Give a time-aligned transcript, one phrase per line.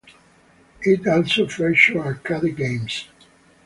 [0.81, 3.07] It also featured arcade games.